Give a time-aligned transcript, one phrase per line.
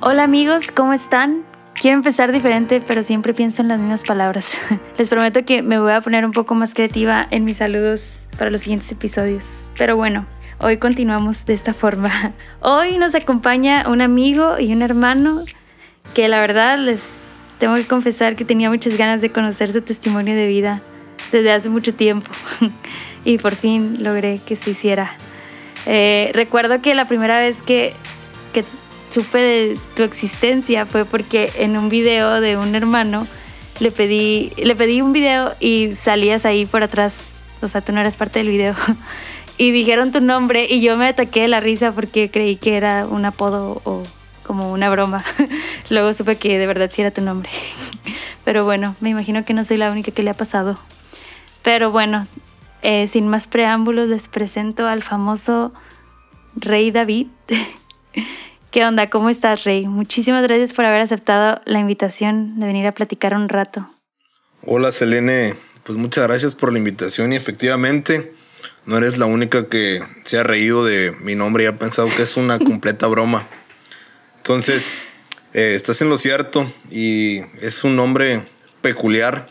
[0.00, 1.42] Hola amigos, ¿cómo están?
[1.74, 4.60] Quiero empezar diferente, pero siempre pienso en las mismas palabras.
[4.96, 8.48] Les prometo que me voy a poner un poco más creativa en mis saludos para
[8.52, 9.68] los siguientes episodios.
[9.76, 10.24] Pero bueno,
[10.60, 12.32] hoy continuamos de esta forma.
[12.60, 15.42] Hoy nos acompaña un amigo y un hermano
[16.14, 17.24] que la verdad les
[17.58, 20.80] tengo que confesar que tenía muchas ganas de conocer su testimonio de vida
[21.32, 22.30] desde hace mucho tiempo
[23.24, 25.16] y por fin logré que se hiciera.
[25.86, 27.94] Eh, recuerdo que la primera vez que,
[28.52, 28.64] que
[29.18, 33.26] supe de tu existencia fue porque en un video de un hermano
[33.80, 38.00] le pedí, le pedí un video y salías ahí por atrás, o sea, tú no
[38.00, 38.74] eras parte del video.
[39.60, 43.08] Y dijeron tu nombre y yo me ataqué de la risa porque creí que era
[43.08, 44.04] un apodo o
[44.44, 45.24] como una broma.
[45.90, 47.50] Luego supe que de verdad sí era tu nombre.
[48.44, 50.78] Pero bueno, me imagino que no soy la única que le ha pasado.
[51.64, 52.28] Pero bueno,
[52.82, 55.72] eh, sin más preámbulos les presento al famoso
[56.54, 57.26] Rey David.
[58.70, 59.08] ¿Qué onda?
[59.08, 59.86] ¿Cómo estás, Rey?
[59.86, 63.88] Muchísimas gracias por haber aceptado la invitación de venir a platicar un rato.
[64.62, 65.54] Hola, Selene.
[65.84, 68.34] Pues muchas gracias por la invitación y efectivamente
[68.84, 72.22] no eres la única que se ha reído de mi nombre y ha pensado que
[72.22, 73.46] es una completa broma.
[74.36, 74.92] Entonces,
[75.54, 78.42] eh, estás en lo cierto y es un nombre
[78.82, 79.46] peculiar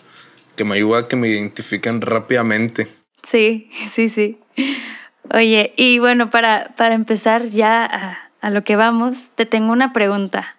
[0.56, 2.88] que me ayuda a que me identifiquen rápidamente.
[3.23, 4.38] Sí, sí, sí.
[5.34, 9.94] Oye, y bueno, para, para empezar ya a, a lo que vamos, te tengo una
[9.94, 10.56] pregunta.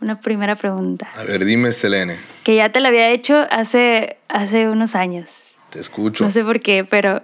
[0.00, 1.08] Una primera pregunta.
[1.16, 2.18] A ver, dime, Selene.
[2.44, 5.30] Que ya te la había hecho hace, hace unos años.
[5.70, 6.24] Te escucho.
[6.24, 7.22] No sé por qué, pero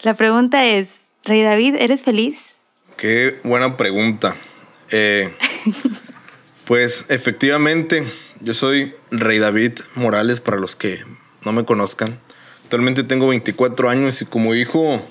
[0.00, 2.54] la pregunta es, Rey David, ¿eres feliz?
[2.96, 4.36] Qué buena pregunta.
[4.90, 5.34] Eh,
[6.64, 8.04] pues efectivamente,
[8.40, 11.04] yo soy Rey David Morales para los que
[11.44, 12.18] no me conozcan.
[12.62, 15.02] Actualmente tengo 24 años y como dijo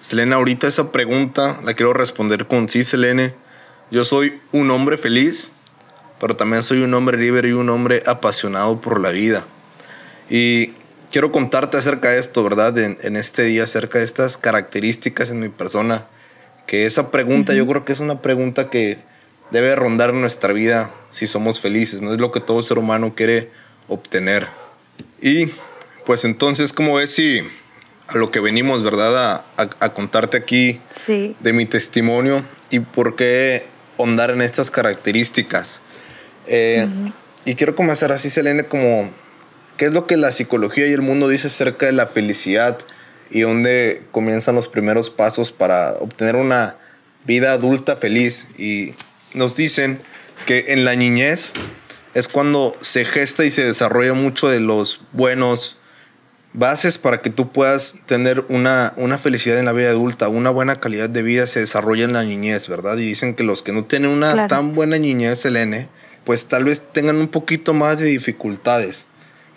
[0.00, 3.34] Selena ahorita esa pregunta la quiero responder con sí, Selene.
[3.90, 5.52] Yo soy un hombre feliz,
[6.20, 9.46] pero también soy un hombre libre y un hombre apasionado por la vida.
[10.28, 10.72] Y
[11.10, 12.76] quiero contarte acerca de esto, ¿verdad?
[12.78, 16.06] En, este día, acerca de estas características en mi persona.
[16.66, 18.98] Que esa pregunta, yo creo que es una pregunta que
[19.50, 22.12] debe rondar nuestra vida si somos felices, ¿no?
[22.12, 23.50] Es lo que todo ser humano quiere
[23.88, 24.48] obtener.
[25.22, 25.46] Y
[26.04, 27.40] pues entonces, ¿cómo ves si
[28.06, 29.44] a lo que venimos, ¿verdad?
[29.56, 33.66] A, contarte aquí de mi testimonio y por qué
[33.98, 35.80] ahondar en estas características.
[36.46, 36.88] Eh,
[37.44, 39.10] y quiero comenzar así, Selene, como
[39.78, 42.78] ¿Qué es lo que la psicología y el mundo dice acerca de la felicidad
[43.30, 46.76] y dónde comienzan los primeros pasos para obtener una
[47.24, 48.48] vida adulta feliz?
[48.58, 48.94] Y
[49.34, 50.00] nos dicen
[50.46, 51.52] que en la niñez
[52.14, 55.78] es cuando se gesta y se desarrolla mucho de los buenos
[56.58, 60.80] bases para que tú puedas tener una, una felicidad en la vida adulta, una buena
[60.80, 62.96] calidad de vida se desarrolla en la niñez, ¿verdad?
[62.98, 65.88] Y dicen que los que no tienen una tan buena niñez, Selene,
[66.24, 69.06] pues tal vez tengan un poquito más de dificultades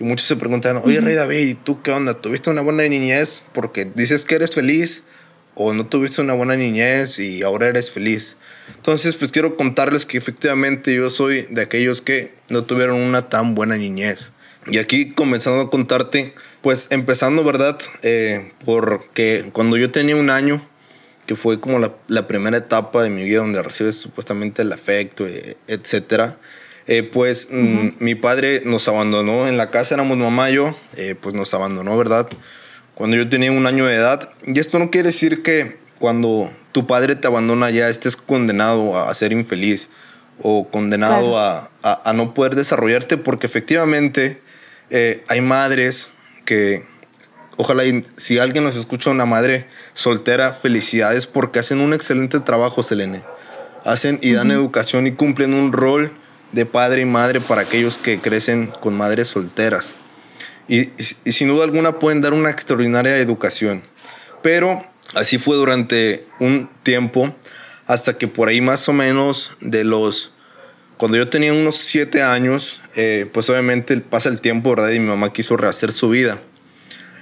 [0.02, 2.22] y muchos se preguntan, oye, Rey David, ¿y tú qué onda?
[2.22, 5.04] ¿Tuviste una buena niñez porque dices que eres feliz?
[5.54, 8.38] ¿O no tuviste una buena niñez y ahora eres feliz?
[8.76, 13.54] Entonces, pues quiero contarles que efectivamente yo soy de aquellos que no tuvieron una tan
[13.54, 14.32] buena niñez.
[14.66, 17.80] Y aquí comenzando a contarte, pues empezando, ¿verdad?
[18.02, 20.66] Eh, porque cuando yo tenía un año,
[21.26, 25.26] que fue como la, la, primera etapa de mi vida donde recibes supuestamente el afecto,
[25.26, 26.38] eh, etcétera,
[26.88, 31.16] eh, pues mm, mi padre nos abandonó en la casa, éramos mamá y yo, eh,
[31.20, 32.28] pues nos abandonó, ¿verdad?
[32.96, 34.34] Cuando yo tenía un año de edad.
[34.46, 39.14] Y esto no quiere decir que cuando tu padre te abandona ya estés condenado a,
[39.14, 39.90] ser infeliz
[40.42, 44.42] o condenado a, a, no poder desarrollarte, porque efectivamente
[44.90, 46.12] eh, hay madres
[46.46, 46.86] que,
[47.58, 47.84] ojalá
[48.18, 53.24] si alguien nos escucha, una madre soltera, felicidades porque hacen un excelente trabajo, Selene.
[53.84, 56.14] Hacen y dan educación y cumplen un rol
[56.52, 59.96] de padre y madre para aquellos que crecen con madres solteras.
[60.68, 60.90] Y,
[61.26, 63.82] sin duda alguna pueden dar una extraordinaria educación.
[64.42, 67.36] Pero así fue durante un tiempo,
[67.88, 70.34] hasta que por ahí más o menos de los...
[71.02, 74.92] Cuando yo tenía unos siete años, eh, pues obviamente pasa el tiempo, ¿verdad?
[74.92, 76.40] Y mi mamá quiso rehacer su vida.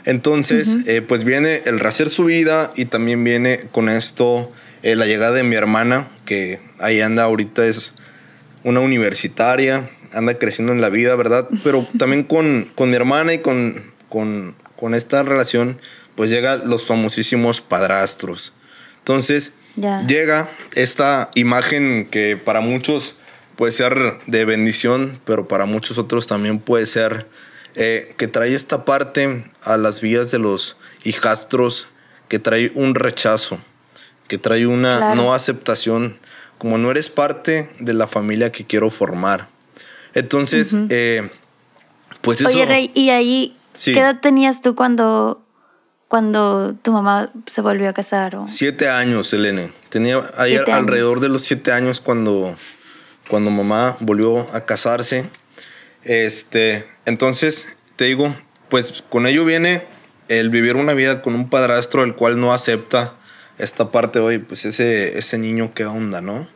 [0.04, 4.52] Entonces, eh, pues viene el rehacer su vida y también viene con esto
[4.84, 7.94] eh, la llegada de mi hermana, que ahí anda ahorita es
[8.66, 11.48] una universitaria, anda creciendo en la vida, ¿verdad?
[11.64, 15.80] Pero también con, con mi hermana y con, con, con, esta relación,
[16.16, 18.52] pues llegan los famosísimos padrastros.
[18.98, 19.54] Entonces,
[20.06, 23.16] llega esta imagen que para muchos
[23.60, 27.28] puede ser de bendición, pero para muchos otros también puede ser
[27.76, 31.88] eh, que trae esta parte a las vías de los hijastros,
[32.30, 33.60] que trae un rechazo,
[34.30, 36.18] que trae una no aceptación
[36.58, 39.50] como no eres parte de la familia que quiero formar.
[40.14, 41.30] Entonces, eh,
[42.22, 42.52] pues eso...
[42.52, 45.44] Oye, Rey, ¿y ahí qué edad tenías tú cuando,
[46.08, 48.38] cuando tu mamá se volvió a casar?
[48.48, 49.70] Siete años, Elena.
[49.90, 52.56] Tenía ayer alrededor de los siete años cuando,
[53.30, 55.26] cuando mamá volvió a casarse.
[56.04, 58.36] Este, entonces, te digo,
[58.70, 59.84] pues con ello viene
[60.28, 63.16] el vivir una vida con un padrastro el cual no acepta
[63.58, 66.48] esta parte hoy, pues ese, ese niño qué onda, ¿no?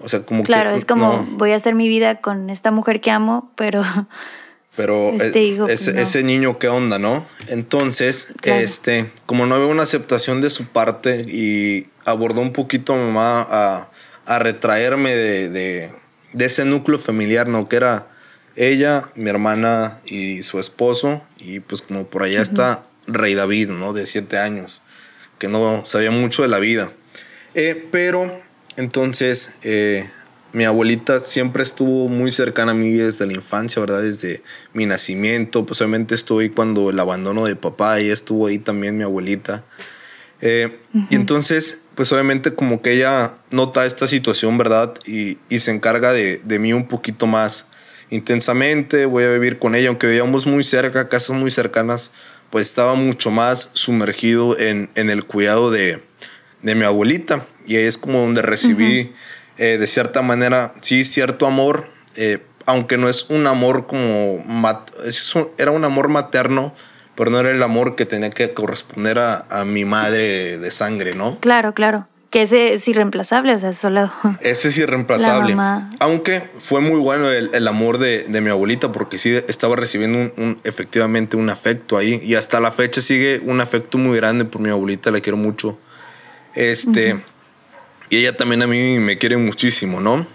[0.00, 3.10] O sea, como claro, es como voy a hacer mi vida con esta mujer que
[3.10, 3.84] amo, pero
[4.76, 7.24] pero este pues, ese, niño qué onda, ¿no?
[7.48, 12.96] Entonces, este, como no había una aceptación de su parte y abordó un poquito a
[12.96, 13.90] mamá a,
[14.26, 15.90] a retraerme de, de,
[16.32, 17.68] de, ese núcleo familiar, ¿no?
[17.68, 18.08] Que era
[18.56, 23.92] ella, mi hermana y su esposo, y pues como por allá está Rey David, ¿no?
[23.92, 24.82] De siete años,
[25.38, 26.90] que no sabía mucho de la vida.
[27.54, 28.42] Eh, pero
[28.76, 30.08] entonces eh,
[30.52, 34.02] mi abuelita siempre estuvo muy cercana a mí desde la infancia, ¿verdad?
[34.02, 34.42] Desde
[34.74, 38.96] mi nacimiento, pues obviamente estuve ahí cuando el abandono de papá, y estuvo ahí también
[38.96, 39.64] mi abuelita.
[40.40, 40.78] Eh,
[41.08, 44.94] y entonces, pues obviamente como que ella nota esta situación, ¿verdad?
[45.06, 47.68] Y, y se encarga de, de, mí un poquito más
[48.10, 52.12] intensamente, voy a vivir con ella, aunque vivíamos muy cerca, casas muy cercanas,
[52.50, 56.02] pues estaba mucho más sumergido en, en el cuidado de,
[56.60, 57.46] de, mi abuelita.
[57.66, 59.12] Y ahí es como donde recibí,
[59.56, 64.44] eh, de cierta manera, sí, cierto amor, eh, aunque no es un amor como,
[65.58, 66.74] era un amor materno,
[67.14, 71.14] pero no era el amor que tenía que corresponder a, a mi madre de sangre,
[71.14, 71.38] ¿no?
[71.40, 72.06] Claro, claro.
[72.32, 74.10] Que ese es irreemplazable, o sea, solo.
[74.40, 75.54] Ese es irreemplazable.
[75.98, 81.36] Aunque fue muy bueno el, amor de, mi abuelita, porque sí estaba recibiendo un, efectivamente
[81.36, 82.22] un afecto ahí.
[82.24, 85.78] Y hasta la fecha sigue un afecto muy grande por mi abuelita, la quiero mucho.
[86.54, 87.20] Este.
[88.08, 90.26] Y ella también a mí me quiere muchísimo, ¿no?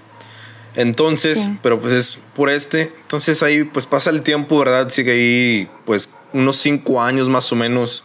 [0.75, 2.91] Entonces, pero pues es por este.
[3.01, 4.89] Entonces ahí pues pasa el tiempo, ¿verdad?
[4.89, 8.03] Sigue ahí pues unos cinco años más o menos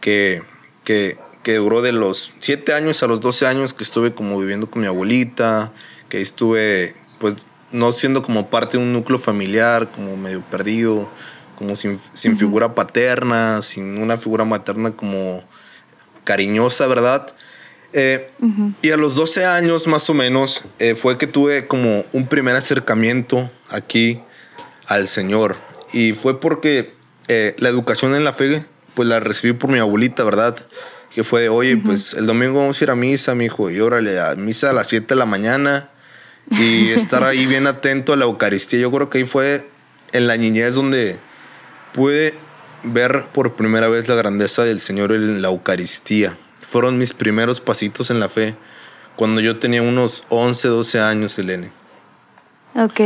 [0.00, 0.42] que,
[0.84, 4.70] que que duró de los 7 años a los 12 años que estuve como viviendo
[4.70, 5.72] con mi abuelita,
[6.08, 7.36] que estuve pues
[7.72, 11.10] no siendo como parte de un núcleo familiar, como medio perdido,
[11.56, 11.98] como sin,
[12.36, 15.44] figura paterna, sin una figura materna como
[16.24, 17.34] cariñosa, ¿verdad?
[17.92, 18.30] Eh,
[18.82, 22.56] y a los 12 años más o menos eh, fue que tuve como un primer
[22.56, 24.20] acercamiento aquí
[24.86, 25.56] al Señor.
[25.92, 26.94] Y fue porque
[27.32, 30.56] eh, la educación en la fe, pues la recibí por mi abuelita, ¿verdad?
[31.14, 33.80] que fue de, oye, pues el domingo vamos a ir a misa, mi hijo, y
[33.80, 35.90] órale, a misa a las 7 de la mañana
[36.50, 38.80] y estar ahí bien atento a la Eucaristía.
[38.80, 39.68] Yo creo que ahí fue
[40.12, 41.18] en la niñez donde
[41.92, 42.34] pude
[42.82, 46.36] ver por primera vez la grandeza del Señor en la Eucaristía.
[46.60, 48.54] Fueron mis primeros pasitos en la fe
[49.16, 51.70] cuando yo tenía unos 11, 12 años, Elene.
[52.74, 53.00] Ok.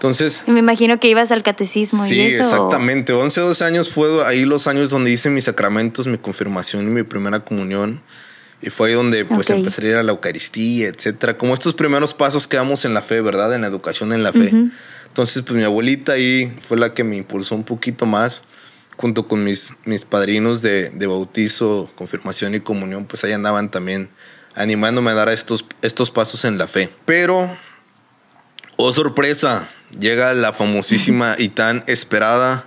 [0.00, 0.44] Entonces.
[0.46, 2.42] Me imagino que ibas al catecismo sí, y eso.
[2.42, 3.12] exactamente.
[3.12, 7.02] 11, 12 años fue ahí los años donde hice mis sacramentos, mi confirmación y mi
[7.02, 8.00] primera comunión.
[8.62, 11.36] Y fue ahí donde pues empecé a ir a la Eucaristía, etcétera.
[11.36, 13.54] Como estos primeros pasos que damos en la fe, ¿verdad?
[13.54, 14.50] En la educación en la fe.
[15.06, 18.40] Entonces, pues mi abuelita ahí fue la que me impulsó un poquito más,
[18.96, 24.08] junto con mis, mis padrinos de, de bautizo, confirmación y comunión, pues ahí andaban también
[24.54, 26.88] animándome a dar estos, estos pasos en la fe.
[27.04, 27.54] Pero,
[28.76, 32.66] oh sorpresa, llega la famosísima y tan esperada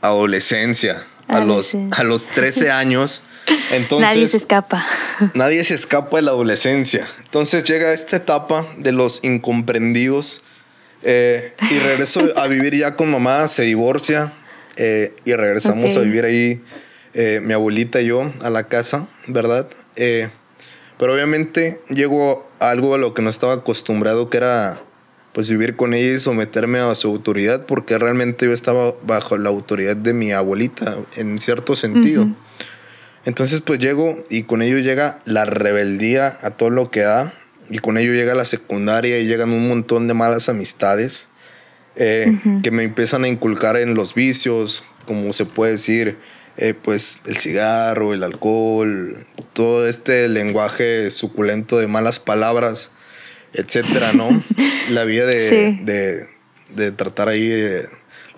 [0.00, 1.04] adolescencia.
[1.28, 3.24] A los, a los 13 años.
[3.72, 4.86] Entonces, nadie se escapa.
[5.34, 7.08] Nadie se escapa de la adolescencia.
[7.24, 10.42] Entonces llega esta etapa de los incomprendidos
[11.02, 14.32] eh, y regreso a vivir ya con mamá, se divorcia
[14.76, 16.62] eh, y regresamos a vivir ahí
[17.14, 19.68] eh, mi abuelita y yo a la casa, ¿verdad?
[20.98, 24.82] pero obviamente llegó algo a lo que no estaba acostumbrado, que era
[25.36, 29.50] pues vivir con ella y someterme a su autoridad, porque realmente yo estaba bajo la
[29.50, 32.26] autoridad de mi abuelita, en cierto sentido.
[33.26, 37.34] Entonces pues llego y con ello llega la rebeldía a todo lo que da,
[37.68, 41.28] y con ello llega la secundaria y llegan un montón de malas amistades
[41.96, 46.16] eh, que me empiezan a inculcar en los vicios, como se puede decir,
[46.56, 49.18] eh, pues el cigarro, el alcohol,
[49.52, 52.90] todo este lenguaje suculento de malas palabras
[53.52, 54.28] etcétera, ¿no?
[54.90, 56.26] La vida de,
[56.74, 57.86] de, tratar ahí eh,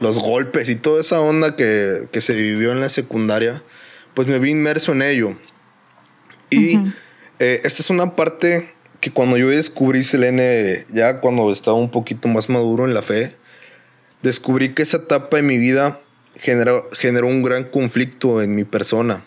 [0.01, 3.63] los golpes y toda esa onda que, se vivió en la secundaria,
[4.15, 5.37] pues me vi inmerso en ello.
[6.51, 6.79] Y
[7.39, 12.29] eh, esta es una parte que cuando yo descubrí Selene, ya cuando estaba un poquito
[12.29, 13.37] más maduro en la fe,
[14.23, 16.01] descubrí que esa etapa de mi vida
[16.37, 19.23] generó, generó un gran conflicto en mi persona.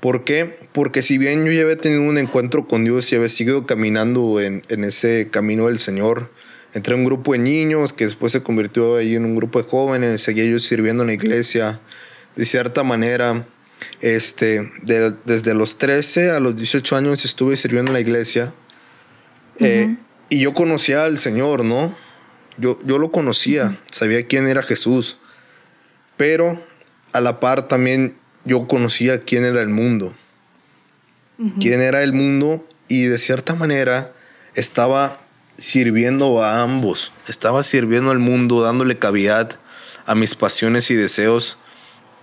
[0.00, 0.56] ¿Por qué?
[0.72, 4.40] Porque si bien yo ya había tenido un encuentro con Dios y había seguido caminando
[4.40, 6.30] en, en ese camino del Señor,
[6.74, 9.68] entré a un grupo de niños que después se convirtió ahí en un grupo de
[9.68, 11.80] jóvenes, seguía yo sirviendo en la iglesia,
[12.36, 13.46] de cierta manera,
[14.00, 14.70] este,
[15.24, 18.52] desde los 13 a los 18 años estuve sirviendo en la iglesia
[19.58, 19.96] eh,
[20.28, 21.96] y yo conocía al Señor, ¿no?
[22.58, 25.18] Yo, yo lo conocía, sabía quién era Jesús,
[26.16, 26.62] pero
[27.12, 30.14] a la par también yo conocía quién era el mundo.
[31.60, 34.12] Quién era el mundo y de cierta manera
[34.54, 35.20] estaba
[35.58, 37.12] sirviendo a ambos.
[37.28, 39.58] Estaba sirviendo al mundo, dándole cavidad
[40.06, 41.58] a mis pasiones y deseos.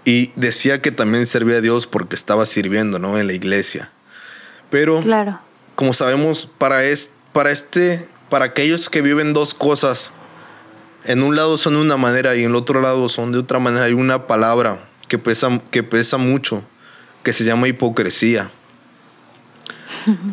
[0.03, 3.19] Y decía que también servía a Dios porque estaba sirviendo, ¿no?
[3.19, 3.91] En la iglesia.
[4.71, 5.39] Pero, claro.
[5.75, 10.13] como sabemos, para, es, para este, para aquellos que viven dos cosas,
[11.05, 13.59] en un lado son de una manera y en el otro lado son de otra
[13.59, 16.63] manera, hay una palabra que pesa, que pesa mucho,
[17.21, 18.49] que se llama hipocresía.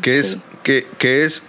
[0.00, 1.42] que, es, que, que es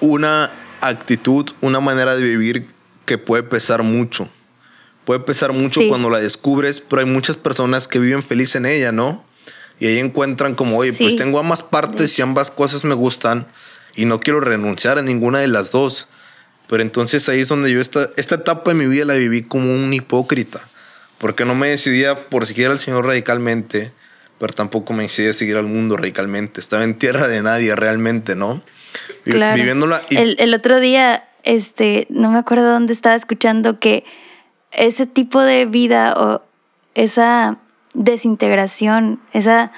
[0.00, 2.66] una actitud, una manera de vivir
[3.06, 4.28] que puede pesar mucho.
[5.04, 8.90] Puede pesar mucho cuando la descubres, pero hay muchas personas que viven feliz en ella,
[8.90, 9.24] ¿no?
[9.78, 13.46] Y ahí encuentran como, oye, pues tengo ambas partes y ambas cosas me gustan
[13.94, 16.08] y no quiero renunciar a ninguna de las dos.
[16.66, 19.72] Pero entonces ahí es donde yo esta, esta etapa de mi vida la viví como
[19.72, 20.66] un hipócrita,
[21.22, 23.92] porque no me decidía por seguir al Señor radicalmente,
[24.38, 26.58] pero tampoco me decidía seguir al mundo radicalmente.
[26.58, 28.60] Estaba en tierra de nadie realmente, ¿no?
[29.24, 30.02] viviéndola.
[30.10, 34.02] El, otro día, este, no me acuerdo dónde estaba escuchando que
[34.72, 36.42] ese tipo de vida o
[36.96, 37.56] esa
[37.94, 39.70] desintegración, esa,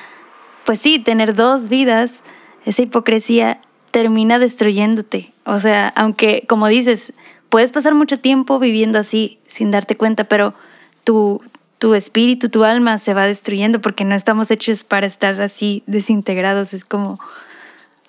[0.65, 2.23] pues sí, tener dos vidas,
[2.65, 3.61] esa hipocresía
[3.91, 5.35] termina destruyéndote.
[5.45, 7.13] O sea, aunque, como dices,
[7.51, 10.55] puedes pasar mucho tiempo viviendo así sin darte cuenta, pero
[11.05, 11.43] tu,
[11.79, 16.75] tu espíritu, tu alma se va destruyendo porque no estamos hechos para estar así desintegrados.
[16.75, 17.19] Es como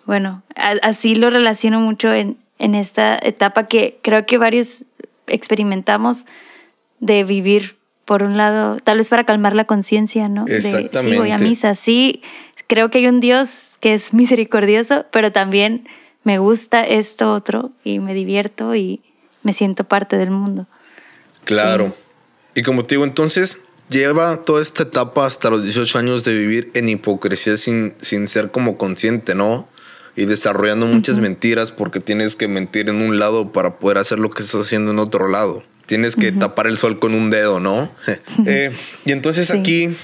[0.05, 4.85] bueno, así lo relaciono mucho en, en esta etapa que creo que varios
[5.27, 6.27] experimentamos
[6.99, 7.75] de vivir,
[8.05, 10.45] por un lado, tal vez para calmar la conciencia, ¿no?
[10.47, 10.99] Exactamente.
[10.99, 12.21] De, sí, voy a misa, sí,
[12.67, 15.87] creo que hay un Dios que es misericordioso, pero también
[16.23, 19.01] me gusta esto otro y me divierto y
[19.41, 20.67] me siento parte del mundo.
[21.45, 21.95] Claro.
[22.55, 23.59] Y como te digo, entonces
[23.89, 28.49] lleva toda esta etapa hasta los 18 años de vivir en hipocresía sin, sin ser
[28.49, 29.67] como consciente, ¿no?
[30.15, 34.29] y desarrollando muchas mentiras porque tienes que mentir en un lado para poder hacer lo
[34.29, 35.63] que estás haciendo en otro lado.
[35.85, 37.91] Tienes que tapar el sol con un dedo, ¿no?
[38.47, 38.71] Eh,
[39.05, 39.95] y entonces aquí,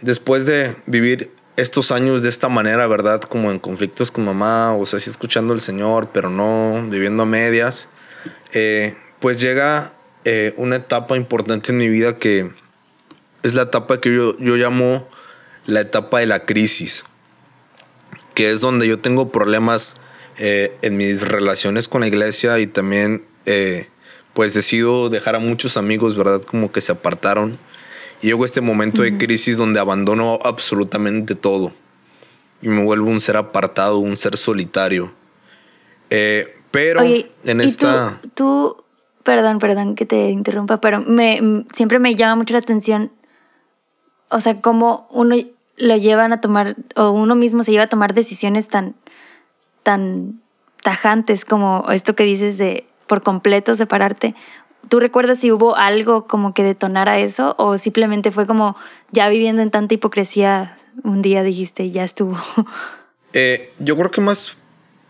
[0.00, 3.20] después de vivir estos años de esta manera, ¿verdad?
[3.20, 7.26] Como en conflictos con mamá, o sea, sí escuchando al Señor, pero no viviendo a
[7.26, 7.88] medias,
[8.52, 9.92] eh, pues llega
[10.30, 12.50] eh, una etapa importante en mi vida que
[13.42, 15.08] es la etapa que yo, yo llamo
[15.64, 17.06] la etapa de la crisis
[18.34, 19.96] que es donde yo tengo problemas
[20.36, 23.88] eh, en mis relaciones con la iglesia y también eh,
[24.34, 26.42] pues decido dejar a muchos amigos, ¿verdad?
[26.42, 27.58] Como que se apartaron.
[28.22, 31.72] Y llego a este momento de crisis donde abandono absolutamente todo
[32.62, 35.12] y me vuelvo un ser apartado, un ser solitario.
[36.10, 38.20] Eh, pero en esta...
[38.22, 38.84] Tú, tú,
[39.28, 43.12] perdón, perdón que te interrumpa, pero me, siempre me llama mucho la atención,
[44.30, 45.36] o sea, cómo uno
[45.76, 48.94] lo llevan a tomar, o uno mismo se lleva a tomar decisiones tan,
[49.82, 50.40] tan
[50.82, 54.34] tajantes como esto que dices de por completo separarte.
[54.88, 58.76] ¿Tú recuerdas si hubo algo como que detonara eso o simplemente fue como
[59.12, 62.38] ya viviendo en tanta hipocresía un día dijiste ya estuvo?
[63.34, 64.56] Eh, yo creo que más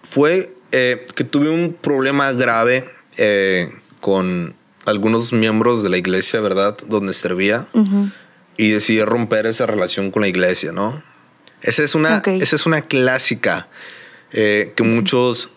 [0.02, 2.84] fue eh, que tuve un problema grave
[3.16, 4.54] eh, con
[4.86, 6.76] algunos miembros de la iglesia, ¿verdad?
[6.86, 7.68] Donde servía
[8.56, 11.02] y decidí romper esa relación con la iglesia, ¿no?
[11.62, 13.68] Esa es una, esa es una clásica
[14.32, 15.50] eh, que muchos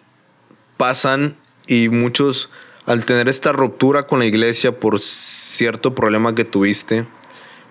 [0.77, 2.49] pasan y muchos
[2.85, 7.05] al tener esta ruptura con la iglesia por cierto problema que tuviste,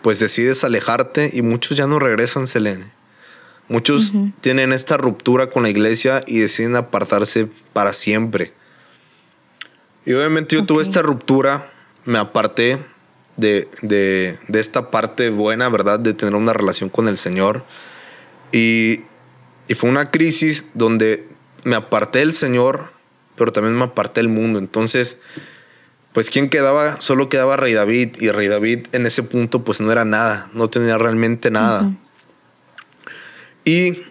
[0.02, 2.92] pues decides alejarte y muchos ya no regresan, Selene.
[3.68, 8.52] Muchos tienen esta ruptura con la iglesia y deciden apartarse para siempre.
[10.10, 11.70] Y obviamente yo tuve esta ruptura,
[12.04, 12.80] me aparté,
[13.36, 16.00] de, esta parte buena, ¿verdad?
[16.00, 17.64] De tener una relación con el Señor.
[18.50, 19.02] Y,
[19.76, 21.28] fue una crisis donde
[21.62, 22.90] me aparté del Señor,
[23.36, 24.58] pero también me aparté del mundo.
[24.58, 25.20] Entonces,
[26.12, 27.00] pues ¿quién quedaba?
[27.00, 28.16] Solo quedaba Rey David.
[28.18, 31.88] Y Rey David en ese punto pues no era nada, no tenía realmente nada.
[33.64, 34.02] Y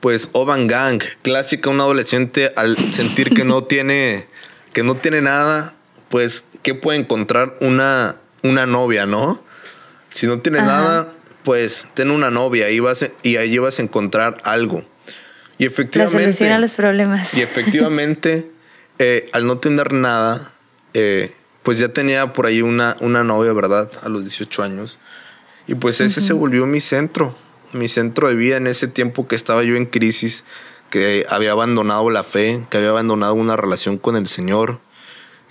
[0.00, 4.28] pues Oban Gang, clásica, un adolescente al sentir que no tiene,
[4.72, 5.74] que no tiene nada,
[6.08, 9.42] pues ¿qué puede encontrar una, una novia, ¿no?
[10.10, 11.10] Si no tienes nada,
[11.42, 14.84] pues ten una novia y, vas, y ahí vas a encontrar algo.
[15.58, 16.26] Y efectivamente...
[16.26, 17.34] La solución a los problemas.
[17.34, 18.50] Y efectivamente,
[18.98, 20.52] eh, al no tener nada,
[20.94, 23.90] eh, pues ya tenía por ahí una, una novia, ¿verdad?
[24.02, 24.98] A los 18 años.
[25.66, 27.36] Y pues ese se volvió mi centro,
[27.72, 30.44] mi centro de vida en ese tiempo que estaba yo en crisis,
[30.92, 34.78] que había abandonado la fe, que había abandonado una relación con el Señor,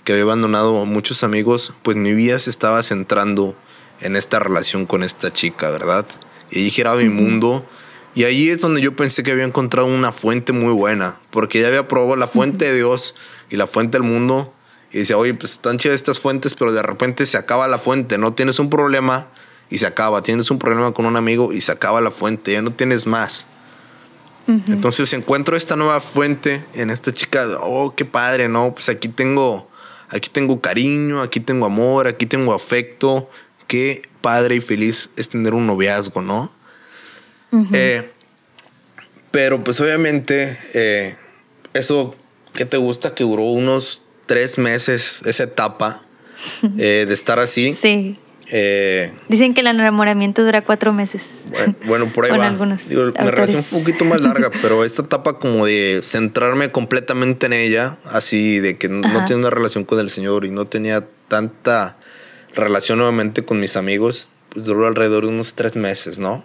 [0.04, 3.56] que había abandonado muchos amigos, pues mi vida se estaba centrando
[4.00, 6.06] en esta relación con esta chica, ¿verdad?
[6.52, 7.66] Y ahí giraba mi mundo.
[8.14, 11.66] Y ahí es donde yo pensé que había encontrado una fuente muy buena, porque ya
[11.66, 13.16] había probado la fuente de Dios
[13.50, 14.54] y la fuente del mundo.
[14.92, 18.16] Y decía, oye, pues están chidas estas fuentes, pero de repente se acaba la fuente,
[18.16, 19.26] no tienes un problema
[19.70, 20.22] y se acaba.
[20.22, 23.48] Tienes un problema con un amigo y se acaba la fuente, ya no tienes más.
[24.46, 28.74] Entonces encuentro esta nueva fuente en esta chica, oh, qué padre, ¿no?
[28.74, 29.70] Pues aquí tengo,
[30.08, 33.30] aquí tengo cariño, aquí tengo amor, aquí tengo afecto,
[33.66, 36.52] qué padre y feliz es tener un noviazgo, ¿no?
[37.72, 38.10] Eh,
[39.30, 41.16] pero pues obviamente eh,
[41.74, 42.16] eso
[42.54, 46.02] que te gusta que duró unos tres meses esa etapa
[46.78, 47.74] eh, de estar así.
[47.74, 48.18] Sí.
[49.28, 51.44] Dicen que el enamoramiento dura cuatro meses.
[51.86, 52.46] Bueno, por ahí va.
[52.46, 57.46] Algunos Digo, mi relación un poquito más larga, pero esta etapa como de centrarme completamente
[57.46, 61.06] en ella, así de que no tiene una relación con el Señor y no tenía
[61.28, 61.96] tanta
[62.54, 66.44] relación nuevamente con mis amigos, pues duró alrededor de unos tres meses, ¿no?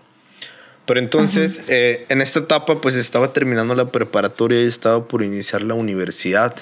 [0.85, 5.61] Pero entonces, eh, en esta etapa, pues estaba terminando la preparatoria y estaba por iniciar
[5.61, 6.55] la universidad.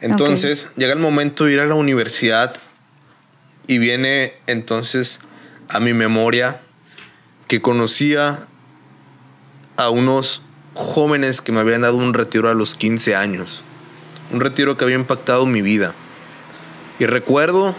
[0.00, 2.56] Entonces, llega el momento de ir a la universidad
[3.66, 5.20] y viene entonces
[5.68, 6.60] a mi memoria
[7.46, 8.46] que conocía
[9.76, 10.42] a unos
[10.74, 13.64] jóvenes que me habían dado un retiro a los 15 años.
[14.32, 15.94] Un retiro que había impactado mi vida.
[16.98, 17.74] Y recuerdo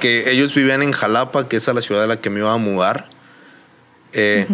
[0.00, 2.52] que ellos vivían en Jalapa, que es a la ciudad a la que me iba
[2.52, 3.08] a mudar.
[4.12, 4.46] Eh,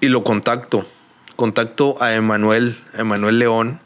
[0.00, 0.86] y lo contacto.
[1.36, 3.80] Contacto a Emanuel, Emanuel León.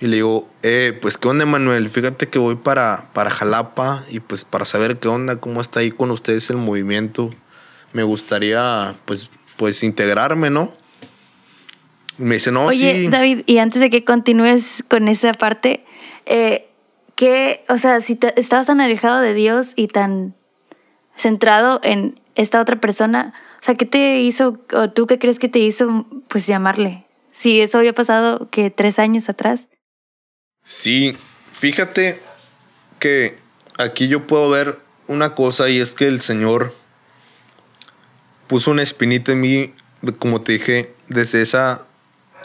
[0.00, 1.88] Y le digo, eh, pues qué onda, Emanuel.
[1.90, 5.90] Fíjate que voy para, para Jalapa y pues para saber qué onda, cómo está ahí
[5.90, 7.30] con ustedes el movimiento.
[7.92, 10.72] Me gustaría, pues, pues integrarme, ¿no?
[12.16, 15.84] Me dice, no, Oye, David, y antes de que continúes con esa parte,
[16.26, 16.68] eh,
[17.14, 20.34] que, o sea, si estabas tan alejado de Dios y tan
[21.16, 25.48] centrado en esta otra persona, o sea, ¿qué te hizo, o tú qué crees que
[25.48, 27.06] te hizo, pues llamarle?
[27.30, 29.68] Si eso había pasado que tres años atrás.
[30.72, 31.16] Sí,
[31.52, 32.20] fíjate
[33.00, 33.36] que
[33.76, 34.78] aquí yo puedo ver
[35.08, 36.72] una cosa y es que el Señor
[38.46, 39.74] puso una espinita en mí,
[40.20, 41.82] como te dije, desde esa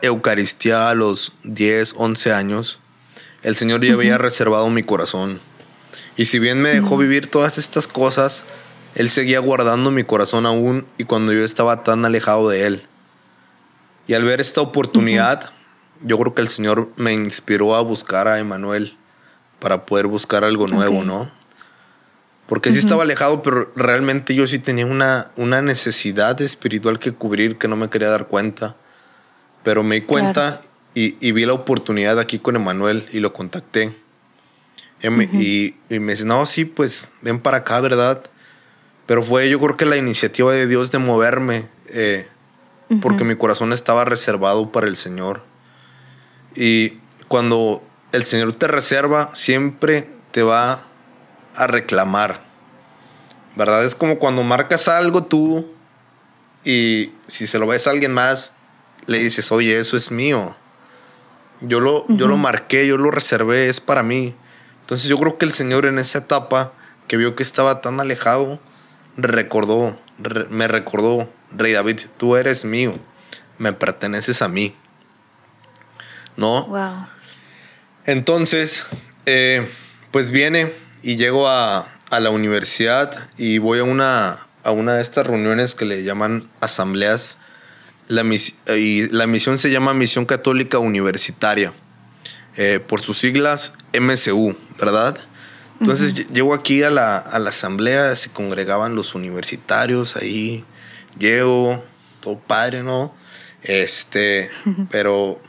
[0.02, 2.80] Eucaristía a los 10, 11 años
[3.44, 5.40] el Señor ya había reservado mi corazón.
[6.18, 8.44] Y si bien me dejó vivir todas estas cosas,
[8.96, 12.88] Él seguía guardando mi corazón aún y cuando yo estaba tan alejado de Él.
[14.08, 15.52] Y al ver esta oportunidad,
[16.01, 18.97] yo creo que el Señor me inspiró a buscar a Emanuel
[19.60, 21.31] para poder buscar algo nuevo, ¿no?
[22.47, 27.58] Porque sí estaba alejado, pero realmente yo sí tenía una, una necesidad espiritual que cubrir
[27.58, 28.75] que no me quería dar cuenta.
[29.63, 30.62] Pero me di cuenta
[30.93, 33.93] y, vi la oportunidad aquí con Emanuel y lo contacté.
[35.01, 38.23] Y, me, dice, no, sí, pues ven para acá, ¿verdad?
[39.08, 42.27] Pero fue yo creo que la iniciativa de Dios de moverme, eh,
[43.01, 45.43] porque mi corazón estaba reservado para el Señor.
[46.56, 50.86] Y cuando el Señor te reserva, siempre te va
[51.56, 52.41] a reclamar.
[53.56, 53.86] ¿Verdad?
[53.86, 55.72] Es como cuando marcas algo tú
[56.63, 58.56] y si se lo ves a alguien más,
[59.06, 60.56] le dices, oye, eso es mío.
[61.62, 64.34] Yo lo, yo lo marqué, yo lo reservé, es para mí.
[64.82, 66.74] Entonces yo creo que el Señor en esa etapa
[67.08, 68.60] que vio que estaba tan alejado,
[69.15, 69.98] recordó,
[70.50, 72.94] me recordó, Rey David, tú eres mío,
[73.58, 74.76] me perteneces a mí.
[76.38, 76.65] ¿No?
[76.65, 77.08] Wow.
[78.06, 78.86] Entonces,
[79.26, 79.67] eh,
[80.12, 80.71] pues viene
[81.02, 85.76] y llego a, a, la universidad y voy a una, a una de estas reuniones
[85.76, 87.39] que le llaman asambleas
[88.08, 88.24] la
[88.76, 91.74] y la misión se llama Misión Católica Universitaria,
[92.56, 95.17] eh, por sus siglas MCU, ¿verdad?
[95.80, 100.63] Entonces llego aquí a la, asamblea, se congregaban los universitarios ahí,
[101.17, 101.84] llego,
[102.21, 103.13] todo padre, ¿no?
[103.63, 104.50] Este,
[104.89, 105.41] pero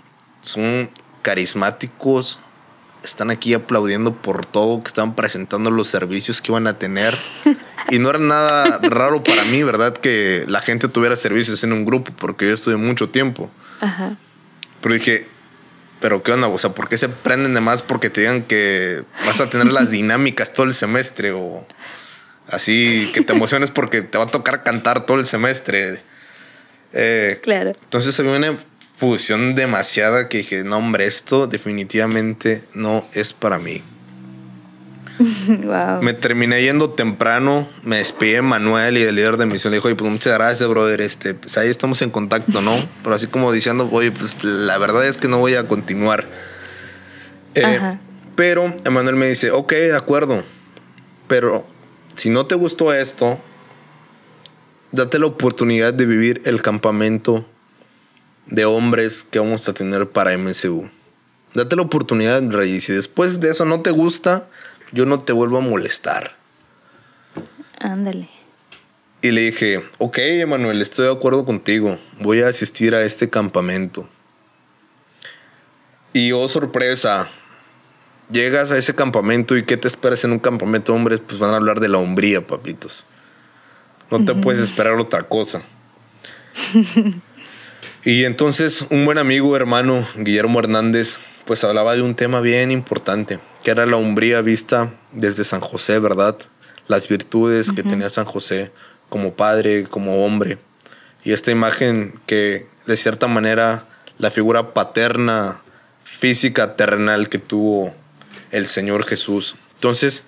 [0.46, 0.90] son
[1.22, 2.38] carismáticos,
[3.04, 7.16] están aquí aplaudiendo por todo, que están presentando los servicios que iban a tener.
[7.88, 9.96] Y no era nada raro para mí, ¿verdad?
[9.96, 13.48] Que la gente tuviera servicios en un grupo, porque yo estuve mucho tiempo.
[13.80, 14.16] Ajá.
[14.80, 15.28] Pero dije,
[16.00, 16.48] ¿pero qué onda?
[16.48, 19.68] O sea, ¿por qué se prenden de más porque te digan que vas a tener
[19.68, 21.30] las dinámicas todo el semestre?
[21.30, 21.64] O
[22.48, 26.00] Así que te emociones porque te va a tocar cantar todo el semestre.
[26.92, 27.72] Eh, claro.
[27.82, 28.56] Entonces había una
[28.96, 33.82] fusión demasiada que dije, no hombre, esto definitivamente no es para mí.
[35.48, 36.02] wow.
[36.02, 39.70] Me terminé yendo temprano, me despedí de Manuel y el líder de misión.
[39.70, 41.02] Le dijo, oye, pues muchas gracias, brother.
[41.02, 42.74] Este, pues ahí estamos en contacto, ¿no?
[43.02, 46.26] Pero así como diciendo, oye, pues la verdad es que no voy a continuar.
[47.54, 47.98] Eh,
[48.34, 50.44] pero Emanuel me dice, ok, de acuerdo.
[51.26, 51.66] Pero
[52.14, 53.40] si no te gustó esto,
[54.92, 57.46] date la oportunidad de vivir el campamento
[58.46, 60.88] de hombres que vamos a tener para MCU.
[61.54, 62.74] Date la oportunidad, Rey.
[62.74, 64.48] Y si después de eso no te gusta,
[64.92, 66.36] yo no te vuelvo a molestar.
[67.80, 68.28] Ándale.
[69.22, 71.98] Y le dije, ok, Emanuel, estoy de acuerdo contigo.
[72.20, 74.08] Voy a asistir a este campamento.
[76.12, 77.28] Y oh, sorpresa.
[78.30, 81.20] Llegas a ese campamento y ¿qué te esperas en un campamento de hombres?
[81.20, 83.06] Pues van a hablar de la hombría, papitos.
[84.10, 85.62] No te puedes esperar otra cosa.
[88.06, 93.40] y entonces un buen amigo, hermano, Guillermo Hernández, pues hablaba de un tema bien importante,
[93.64, 96.36] que era la umbría vista desde San José, ¿verdad?
[96.86, 98.70] Las virtudes que tenía San José
[99.08, 100.58] como padre, como hombre.
[101.24, 103.88] Y esta imagen que de cierta manera
[104.18, 105.60] la figura paterna,
[106.04, 107.92] física, terrenal que tuvo
[108.52, 109.56] el Señor Jesús.
[109.74, 110.26] Entonces,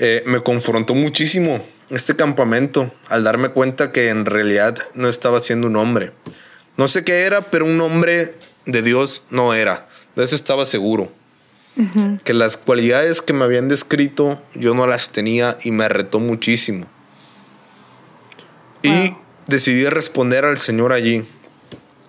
[0.00, 5.68] eh, me confrontó muchísimo este campamento al darme cuenta que en realidad no estaba siendo
[5.68, 6.12] un hombre.
[6.76, 8.34] No sé qué era, pero un hombre
[8.66, 9.88] de Dios no era.
[10.14, 11.10] De eso estaba seguro.
[12.24, 16.86] Que las cualidades que me habían descrito yo no las tenía y me retó muchísimo.
[18.82, 19.14] Y
[19.46, 21.24] decidí responder al Señor allí.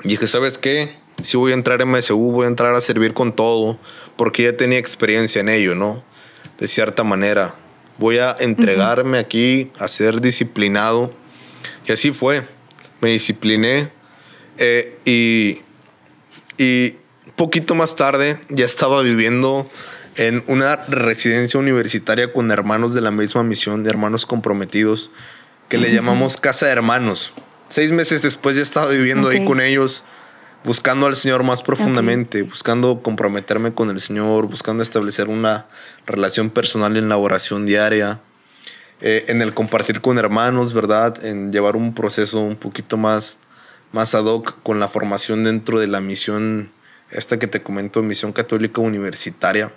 [0.04, 0.98] Y dije, ¿sabes qué?
[1.22, 3.78] Si voy a entrar en MSU, voy a entrar a servir con todo,
[4.16, 6.04] porque ya tenía experiencia en ello, ¿no?
[6.60, 7.56] De cierta manera.
[7.98, 11.12] Voy a entregarme aquí a ser disciplinado.
[11.86, 12.44] Y así fue.
[13.02, 13.92] Me discipliné.
[14.58, 15.62] Eh, y,
[16.58, 16.98] y
[17.36, 19.70] poquito más tarde ya estaba viviendo
[20.16, 25.12] en una residencia universitaria con hermanos de la misma misión, de hermanos comprometidos,
[25.70, 27.34] que le llamamos Casa de Hermanos.
[27.70, 30.06] Seis meses después ya estaba viviendo ahí con ellos,
[30.64, 35.68] buscando al Señor más profundamente, buscando comprometerme con el Señor, buscando establecer una
[36.08, 38.20] relación personal en la oración diaria,
[39.02, 41.24] eh, en el compartir con hermanos, ¿verdad?
[41.24, 43.40] En llevar un proceso un poquito más,
[43.92, 46.72] más ad hoc con la formación dentro de la misión
[47.12, 49.72] esta que te comento, Misión Católica Universitaria.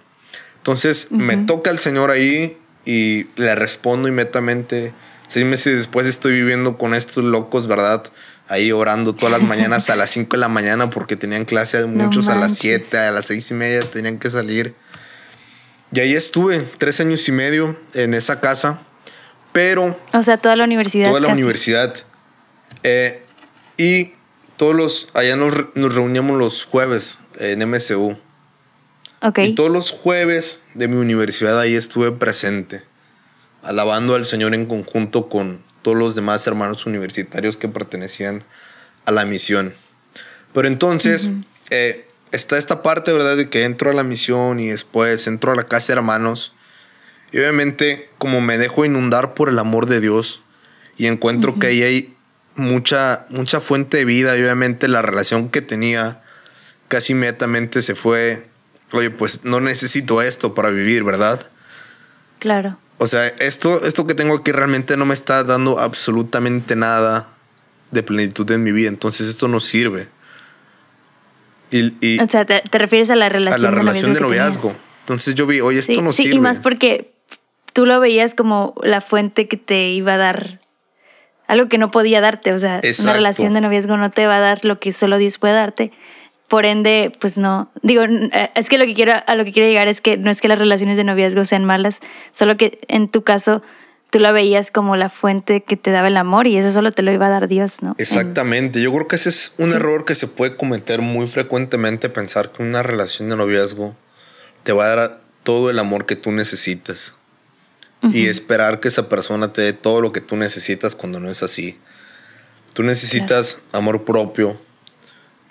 [0.57, 4.93] Entonces me toca el Señor ahí y le respondo inmediatamente.
[5.29, 8.03] Seis meses después estoy viviendo con estos locos, ¿verdad?
[8.49, 12.29] Ahí orando todas las mañanas a las 5 de la mañana porque tenían clase muchos
[12.29, 14.75] a las 7, a las seis y media tenían que salir.
[15.93, 18.81] Y ahí estuve tres años y medio en esa casa,
[19.53, 19.99] pero...
[20.13, 21.09] O sea, toda la universidad.
[21.09, 21.95] Toda la universidad.
[22.85, 23.25] Eh,
[23.81, 24.13] y
[24.59, 28.15] todos los, allá nos, nos reuníamos los jueves en MSU.
[29.23, 29.39] Ok.
[29.39, 32.83] Y todos los jueves de mi universidad ahí estuve presente,
[33.63, 38.45] alabando al Señor en conjunto con todos los demás hermanos universitarios que pertenecían
[39.07, 39.73] a la misión.
[40.53, 41.31] Pero entonces
[41.71, 43.39] eh, está esta parte, ¿verdad?
[43.39, 46.53] De que entro a la misión y después entro a la casa de hermanos.
[47.33, 50.43] Y obviamente, como me dejo inundar por el amor de Dios
[50.99, 52.17] y encuentro que ahí hay
[52.61, 56.23] mucha, mucha fuente de vida y obviamente la relación que tenía
[56.89, 58.47] casi inmediatamente se fue,
[58.93, 61.51] oye, pues no necesito esto para vivir, ¿verdad?
[62.39, 62.79] Claro.
[62.99, 67.29] O sea, esto, esto que tengo aquí realmente no me está dando absolutamente nada
[67.91, 70.09] de plenitud en mi vida, entonces esto no sirve.
[71.71, 74.77] Y, o sea, te, refieres a la relación, a la relación de noviazgo.
[75.01, 76.31] entonces yo vi, oye, esto no sirve.
[76.31, 77.15] Sí, y más porque
[77.73, 80.61] tú lo veías como la fuente que te iba a dar
[81.51, 82.53] algo que no podía darte.
[82.53, 85.39] O sea, una relación de noviazgo no te va a dar lo que solo Dios
[85.39, 85.91] puede darte.
[86.47, 87.71] Por ende, pues no.
[87.83, 90.31] Digo, eh, es que lo que quiero, a lo que quiero llegar es que no
[90.31, 93.63] es que las relaciones de noviazgo sean malas, solo que en tu caso
[94.11, 97.03] tú la veías como la fuente que te daba el amor y eso solo te
[97.03, 97.97] lo iba a dar Dios, ¿no?
[97.99, 98.81] Exactamente.
[98.81, 102.63] Yo creo que ese es un error que se puede cometer muy frecuentemente, pensar que
[102.63, 103.97] una relación de noviazgo
[104.63, 107.15] te va a dar todo el amor que tú necesitas
[108.03, 111.43] y esperar que esa persona te dé todo lo que tú necesitas cuando no es
[111.43, 111.79] así.
[112.73, 114.59] Tú necesitas amor propio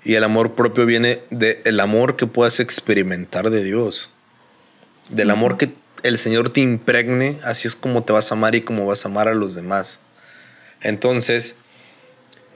[0.03, 4.11] y el amor propio viene del amor que puedas experimentar de Dios.
[5.09, 8.61] Del amor que el Señor te impregne, así es como te vas a amar y
[8.61, 9.99] como vas a amar a los demás.
[10.81, 11.57] Entonces,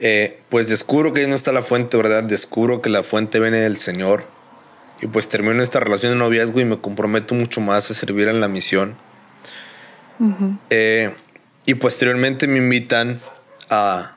[0.00, 2.24] eh, pues descubro que ahí no está la fuente, ¿verdad?
[2.24, 4.26] Descubro que la fuente viene del Señor.
[5.02, 8.40] Y pues termino esta relación de noviazgo y me comprometo mucho más a servir en
[8.40, 8.96] la misión.
[10.70, 11.14] Eh,
[11.66, 13.20] y posteriormente me invitan
[13.70, 14.16] a,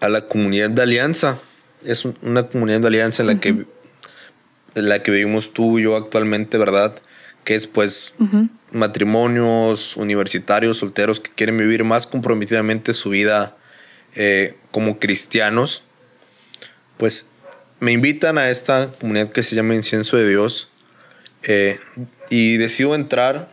[0.00, 1.38] a la comunidad de Alianza.
[1.84, 5.96] Es una comunidad de Alianza en la, que, en la que vivimos tú y yo
[5.96, 6.94] actualmente, ¿verdad?
[7.44, 8.14] Que es pues
[8.70, 13.56] matrimonios universitarios, solteros que quieren vivir más comprometidamente su vida
[14.14, 15.82] eh, como cristianos.
[16.98, 17.30] Pues
[17.80, 20.70] me invitan a esta comunidad que se llama Incienso de Dios
[21.42, 21.80] eh,
[22.30, 23.51] y decido entrar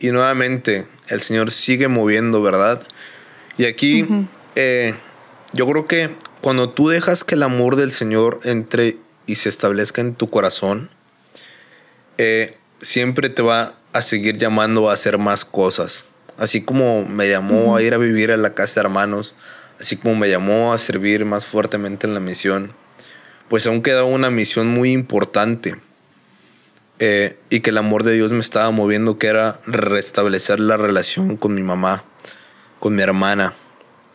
[0.00, 2.82] y nuevamente el Señor sigue moviendo, ¿verdad?
[3.58, 4.06] Y aquí
[4.54, 4.94] eh,
[5.52, 10.00] yo creo que cuando tú dejas que el amor del Señor entre y se establezca
[10.00, 10.90] en tu corazón,
[12.18, 16.04] eh, siempre te va a seguir llamando a hacer más cosas.
[16.38, 19.36] Así como me llamó a ir a vivir a la casa de hermanos,
[19.80, 22.74] así como me llamó a servir más fuertemente en la misión
[23.48, 25.76] pues aún quedaba una misión muy importante
[26.98, 31.36] eh, y que el amor de Dios me estaba moviendo, que era restablecer la relación
[31.36, 32.04] con mi mamá,
[32.80, 33.54] con mi hermana,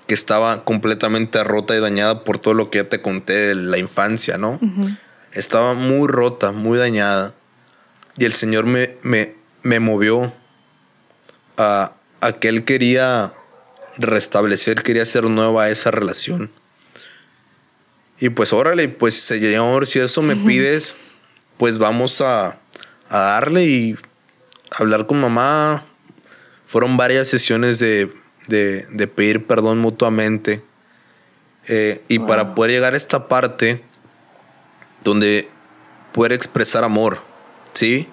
[0.07, 3.77] que estaba completamente rota y dañada por todo lo que ya te conté de la
[3.77, 4.59] infancia, ¿no?
[5.31, 7.35] Estaba muy rota, muy dañada.
[8.17, 10.33] Y el Señor me, me, me movió
[11.57, 13.33] a, a que Él quería
[13.97, 16.51] restablecer, quería hacer nueva esa relación.
[18.19, 20.97] Y pues órale, pues Señor, si eso me pides,
[21.57, 22.60] pues vamos a,
[23.19, 23.95] darle y
[24.71, 25.85] hablar con mamá.
[26.65, 28.11] Fueron varias sesiones de,
[29.15, 30.63] pedir perdón mutuamente.
[31.67, 33.83] Eh, y para poder llegar a esta parte
[35.03, 35.47] donde
[36.11, 37.21] poder expresar amor,
[37.73, 38.07] ¿sí?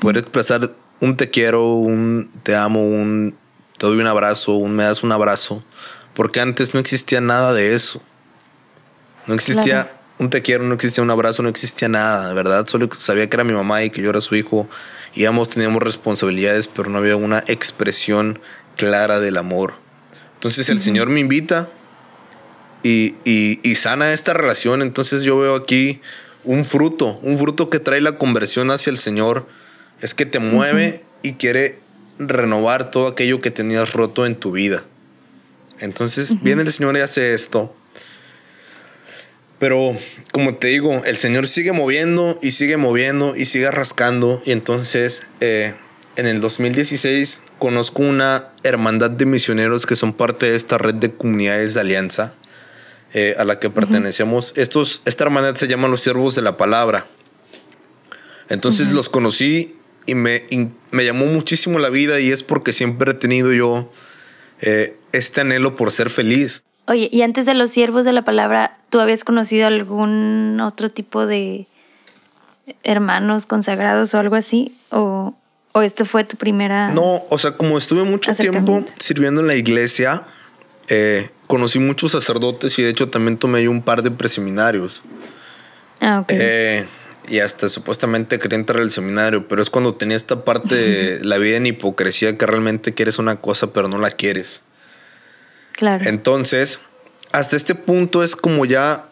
[0.00, 3.36] Poder expresar un te quiero, un te amo, un
[3.78, 5.62] te doy un abrazo, un me das un abrazo.
[6.14, 8.02] Porque antes no existía nada de eso.
[9.26, 12.66] No existía un te quiero, no existía un abrazo, no existía nada, ¿verdad?
[12.66, 14.68] Solo sabía que era mi mamá y que yo era su hijo.
[15.14, 18.38] Y ambos teníamos responsabilidades, pero no había una expresión
[18.76, 19.74] clara del amor.
[20.34, 21.70] Entonces el Señor me invita
[22.82, 24.82] y, y, sana esta relación.
[24.82, 26.00] Entonces yo veo aquí
[26.44, 29.46] un fruto, un fruto que trae la conversión hacia el Señor.
[30.00, 31.78] Es que te mueve y quiere
[32.18, 34.84] renovar todo aquello que tenías roto en tu vida.
[35.80, 37.74] Entonces viene el Señor y hace esto.
[39.58, 39.96] Pero
[40.32, 44.42] como te digo, el Señor sigue moviendo y sigue moviendo y sigue rascando.
[44.44, 45.74] Y entonces eh,
[46.16, 51.12] en el 2016 conozco una hermandad de misioneros que son parte de esta red de
[51.12, 52.34] comunidades de alianza
[53.14, 54.52] eh, a la que pertenecemos.
[54.56, 57.06] Estos, esta hermandad se llama los siervos de la palabra.
[58.48, 60.44] Entonces los conocí y me,
[60.90, 63.90] me, llamó muchísimo la vida y es porque siempre he tenido yo
[64.60, 66.62] eh, este anhelo por ser feliz.
[66.86, 71.26] Oye, y antes de los siervos de la palabra, ¿tú habías conocido algún otro tipo
[71.26, 71.66] de
[72.84, 74.76] hermanos consagrados o algo así?
[74.90, 75.34] ¿O,
[75.72, 76.90] o esto fue tu primera...
[76.90, 80.26] No, o sea, como estuve mucho tiempo sirviendo en la iglesia,
[80.88, 85.02] eh, conocí muchos sacerdotes y de hecho también tomé un par de preseminarios.
[86.00, 86.28] Ah, ok.
[86.30, 86.86] Eh,
[87.28, 91.38] y hasta supuestamente quería entrar al seminario, pero es cuando tenía esta parte de la
[91.38, 94.62] vida en hipocresía que realmente quieres una cosa pero no la quieres.
[95.76, 96.04] Claro.
[96.06, 96.80] Entonces,
[97.32, 99.08] hasta este punto es como ya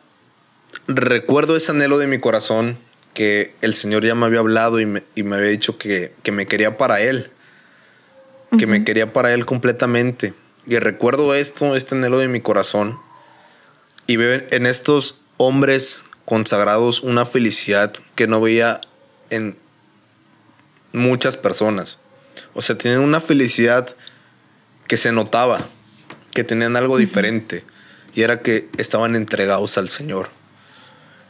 [0.87, 2.79] recuerdo ese anhelo de mi corazón
[3.13, 7.01] que el Señor ya me había hablado y me, había dicho que, me quería para
[7.01, 7.31] Él,
[8.59, 10.35] que me quería para Él completamente.
[10.67, 12.99] Y recuerdo esto, este anhelo de mi corazón,
[14.07, 18.81] y veo en estos hombres consagrados una felicidad que no veía
[19.31, 19.57] en
[20.93, 22.01] muchas personas.
[22.55, 23.95] O sea, tienen una felicidad
[24.87, 25.61] que se notaba,
[26.35, 27.65] que tenían algo diferente
[28.15, 30.29] y era que estaban entregados al Señor.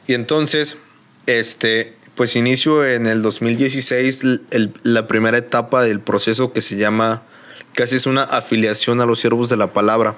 [0.06, 0.82] Y entonces,
[1.26, 4.24] este, pues inicio en el 2016
[4.82, 7.22] la primera etapa del proceso que se llama,
[7.74, 10.16] casi es una afiliación a los siervos de la palabra.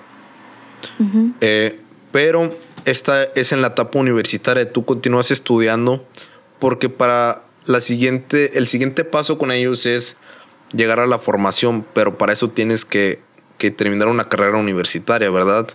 [1.41, 1.81] Eh,
[2.13, 6.07] pero esta es en la etapa universitaria, tú continúas estudiando
[6.59, 10.17] porque para la siguiente, el siguiente paso con ellos es
[10.73, 13.21] llegar a la formación, pero para eso tienes que
[13.59, 15.69] que terminar una carrera universitaria, ¿verdad?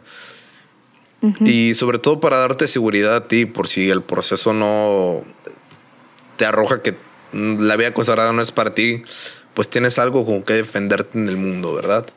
[1.39, 5.21] Y sobre todo para darte seguridad a ti, por si el proceso no
[6.37, 6.95] te arroja que
[7.31, 9.03] la vida consagrada no es para ti,
[9.53, 12.07] pues tienes algo con que defenderte en el mundo, ¿verdad?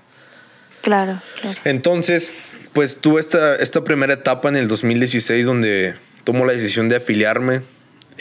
[0.81, 1.59] Claro, claro.
[1.65, 2.33] Entonces,
[2.73, 7.61] pues tuve esta, esta primera etapa en el 2016 donde tomo la decisión de afiliarme,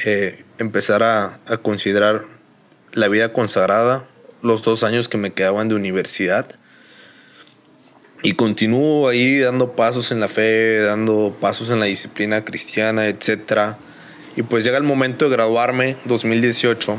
[0.06, 2.26] eh, empezar a, a considerar
[2.92, 4.06] la vida consagrada,
[4.42, 6.60] los dos años que me quedaban de universidad.
[8.26, 13.76] Y continúo ahí dando pasos en la fe, dando pasos en la disciplina cristiana, etc.
[14.38, 16.98] Y pues llega el momento de graduarme, 2018.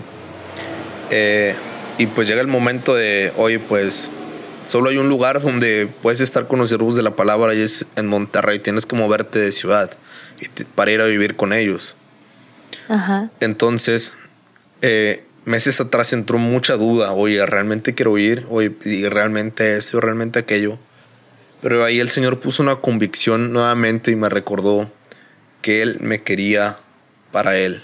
[1.11, 1.55] Eh,
[1.97, 4.13] y pues llega el momento de, oye, pues
[4.67, 7.87] solo hay un lugar donde puedes estar con los siervos de la palabra y es
[7.97, 8.59] en Monterrey.
[8.59, 9.91] Tienes que moverte de ciudad
[10.75, 11.97] para ir a vivir con ellos.
[12.89, 13.31] Ajá.
[13.41, 14.19] Entonces,
[14.83, 17.13] eh, meses atrás entró mucha duda.
[17.13, 18.47] Oye, ¿realmente quiero ir?
[18.51, 20.03] Oye, ¿y realmente eso?
[20.03, 20.79] ¿Realmente aquello?
[21.65, 24.93] Pero ahí el Señor puso una convicción nuevamente y me recordó
[25.63, 26.79] que Él me quería
[27.33, 27.83] para Él.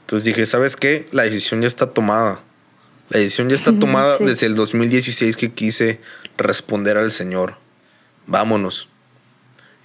[0.00, 1.06] Entonces dije, ¿sabes qué?
[1.12, 2.40] La decisión ya está tomada.
[3.08, 5.98] La decisión ya está tomada desde el 2016 que quise
[6.36, 7.56] responder al Señor.
[8.26, 8.90] Vámonos.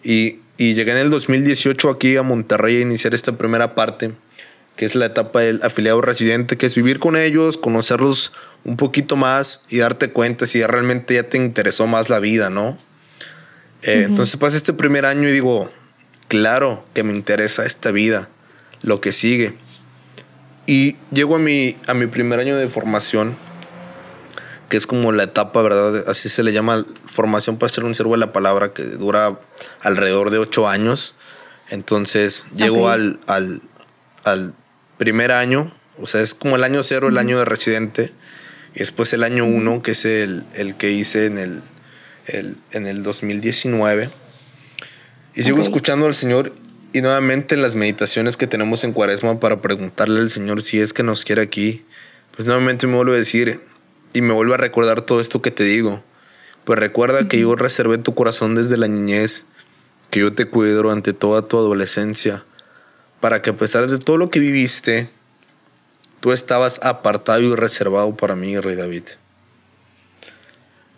[0.03, 4.11] Y, y llegué en el 2018 aquí a Monterrey a iniciar esta primera parte,
[4.77, 8.31] que es la etapa del afiliado residente, que es vivir con ellos, conocerlos
[8.63, 12.77] un poquito más y darte cuenta si realmente ya te interesó más la vida, ¿no?
[13.81, 15.69] Eh, entonces pasa este primer año y digo,
[16.27, 18.29] claro que me interesa esta vida,
[18.81, 19.57] lo que sigue.
[20.65, 23.37] Y llego a mi, a mi primer año de formación,
[24.69, 26.03] que es como la etapa, ¿verdad?
[26.07, 29.39] Así se le llama formación para ser un siervo de la palabra, que dura
[29.81, 31.15] alrededor de ocho años.
[31.69, 33.61] Entonces llego al, al,
[34.23, 34.53] al,
[34.97, 38.11] primer año, o sea, es como el año cero, el año de residente,
[38.75, 41.61] y después el año uno, que es el, el que hice en el,
[42.27, 44.09] el, en el 2019.
[45.35, 46.53] Y sigo escuchando al Señor
[46.93, 50.93] y nuevamente en las meditaciones que tenemos en Cuaresma para preguntarle al Señor si es
[50.93, 51.85] que nos quiere aquí,
[52.35, 53.61] pues nuevamente me vuelvo a decir
[54.13, 56.03] y me vuelvo a recordar todo esto que te digo.
[56.63, 59.45] Pues recuerda que yo reservé tu corazón desde la niñez,
[60.09, 62.45] que yo te cuidé durante toda tu adolescencia,
[63.19, 65.09] para que a pesar de todo lo que viviste,
[66.19, 69.03] tú estabas apartado y reservado para mí, Rey David.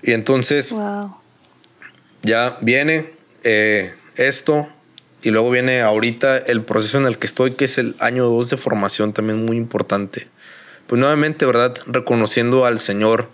[0.02, 0.76] Y entonces,
[2.24, 3.12] ya viene
[3.44, 4.70] eh, esto,
[5.22, 8.52] y luego viene ahorita el proceso en el que estoy, que es el año 2
[8.52, 10.28] de formación, también muy importante.
[10.88, 11.78] Pues nuevamente, ¿verdad?
[11.88, 13.30] Reconociendo al Señor.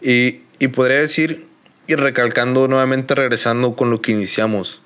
[0.00, 1.46] Y, y podría decir,
[1.86, 4.82] y recalcando nuevamente, regresando con lo que iniciamos,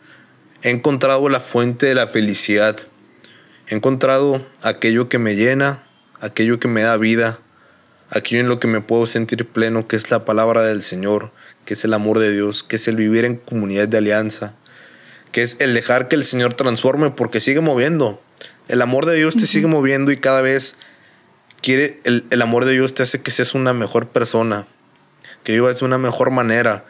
[0.62, 2.76] he encontrado la fuente de la felicidad.
[3.68, 5.82] He encontrado aquello que me llena,
[6.20, 7.40] aquello que me da vida,
[8.10, 11.32] aquello en lo que me puedo sentir pleno, que es la palabra del Señor,
[11.64, 14.54] que es el amor de Dios, que es el vivir en comunidad de alianza,
[15.32, 18.22] que es el dejar que el Señor transforme porque sigue moviendo.
[18.68, 20.78] El amor de Dios te sigue moviendo y cada vez
[21.60, 24.66] quiere, el, amor de Dios te hace que seas una mejor persona,
[25.42, 26.84] que vivas de una mejor manera.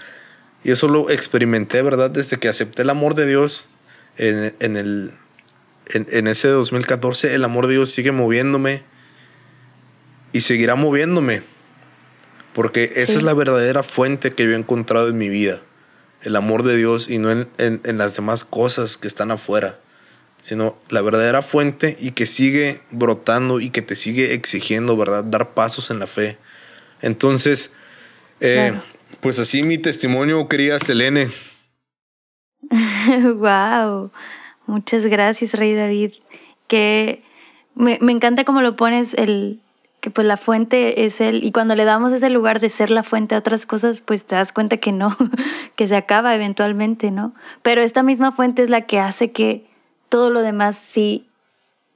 [0.64, 2.10] Y eso lo experimenté, ¿verdad?
[2.10, 3.70] Desde que acepté el amor de Dios
[4.16, 5.12] en, el,
[5.88, 8.82] en, ese 2014, el amor de Dios sigue moviéndome
[10.32, 11.42] y seguirá moviéndome.
[12.52, 15.62] Porque esa es la verdadera fuente que yo he encontrado en mi vida
[16.22, 19.78] el amor de Dios y no en, en, las demás cosas que están afuera,
[20.42, 25.22] sino la verdadera fuente y que sigue brotando y que te sigue exigiendo, ¿verdad?
[25.22, 26.38] Dar pasos en la fe.
[27.00, 27.74] Entonces,
[28.40, 28.72] eh,
[29.20, 31.28] pues así mi testimonio, querida Selene.
[33.36, 34.10] wow,
[34.66, 36.12] muchas gracias, Rey David.
[36.66, 37.22] Que
[37.74, 39.60] me, me encanta cómo lo pones el,
[40.06, 43.02] que pues la fuente es él y cuando le damos ese lugar de ser la
[43.02, 45.16] fuente a otras cosas, pues te das cuenta que no,
[45.74, 47.34] que se acaba eventualmente, ¿no?
[47.62, 49.66] Pero esta misma fuente es la que hace que
[50.08, 51.26] todo lo demás sí,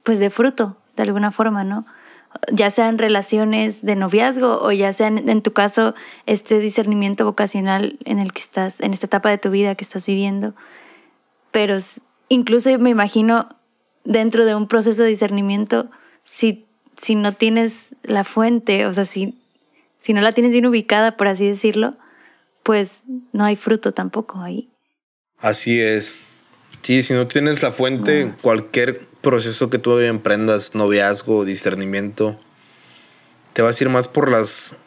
[0.03, 1.85] pues de fruto, de alguna forma, ¿no?
[2.51, 8.19] Ya sean relaciones de noviazgo o ya sea en tu caso este discernimiento vocacional en
[8.19, 10.53] el que estás, en esta etapa de tu vida que estás viviendo.
[11.51, 11.77] Pero
[12.33, 13.49] incluso me imagino
[14.03, 15.89] dentro de un proceso de discernimiento,
[16.23, 16.65] si
[17.01, 19.39] si no tienes la fuente, o sea, si,
[19.99, 21.95] si no la tienes bien ubicada, por así decirlo,
[22.63, 24.69] pues no hay fruto tampoco ahí.
[25.39, 26.19] Así es.
[26.83, 32.39] Sí, si no tienes la fuente, cualquier proceso que tú emprendas, noviazgo, discernimiento,
[33.53, 34.77] te vas a ir más por las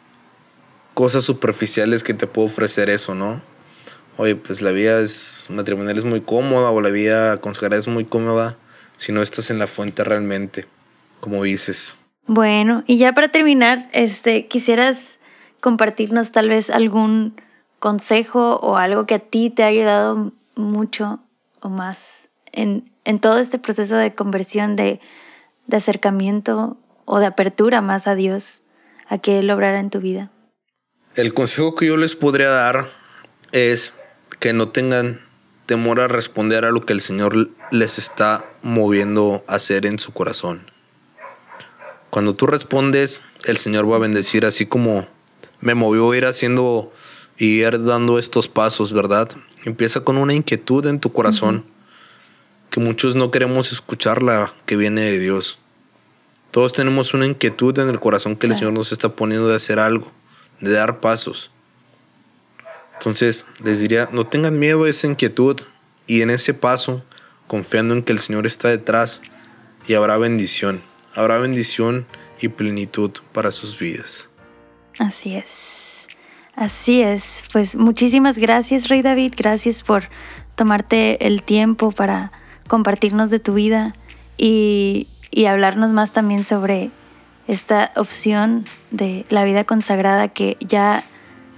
[0.93, 3.41] cosas superficiales que te puede ofrecer eso, ¿no?
[4.17, 8.05] Oye, pues la vida es matrimonial es muy cómoda o la vida consagrada es muy
[8.05, 8.57] cómoda
[8.95, 10.65] si no estás en la fuente realmente
[11.25, 11.97] como dices.
[12.27, 15.17] Bueno, y ya para terminar, este, quisieras
[15.59, 17.41] compartirnos tal vez algún
[17.79, 21.19] consejo o algo que a ti te ha ayudado mucho
[21.61, 24.99] o más en, en todo este proceso de conversión, de,
[25.65, 28.61] de, acercamiento o de apertura más a Dios,
[29.07, 30.31] a que Él obrara en tu vida.
[31.15, 32.87] El consejo que yo les podría dar
[33.51, 33.95] es
[34.39, 35.21] que no tengan
[35.65, 40.13] temor a responder a lo que el Señor les está moviendo a hacer en su
[40.13, 40.69] corazón.
[42.09, 45.07] Cuando tú respondes, el Señor va a bendecir así como
[45.59, 46.93] me movió a ir haciendo
[47.37, 49.29] y ir dando estos pasos, ¿verdad?
[49.65, 51.65] Empieza con una inquietud en tu corazón
[52.69, 55.59] que muchos no queremos escucharla que viene de Dios.
[56.51, 59.79] Todos tenemos una inquietud en el corazón que el Señor nos está poniendo de hacer
[59.79, 60.11] algo,
[60.61, 61.51] de dar pasos.
[62.97, 65.61] Entonces les diría, no tengan miedo a esa inquietud
[66.07, 67.03] y en ese paso,
[67.47, 69.21] confiando en que el Señor está detrás
[69.87, 70.81] y habrá bendición,
[71.13, 72.07] habrá bendición
[72.39, 74.29] y plenitud para sus vidas.
[74.99, 76.07] Así es,
[76.55, 77.43] así es.
[77.51, 80.09] Pues muchísimas gracias, Rey David, gracias por
[80.55, 82.31] tomarte el tiempo para
[82.67, 83.93] compartirnos de tu vida
[84.37, 86.91] y, y hablarnos más también sobre
[87.47, 91.03] esta opción de la vida consagrada que ya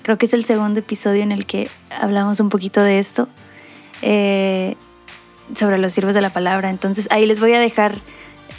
[0.07, 3.27] creo que es el segundo episodio en el que hablamos un poquito de esto,
[4.01, 4.77] eh,
[5.53, 6.69] sobre los siervos de la palabra.
[6.69, 7.93] Entonces ahí les voy a dejar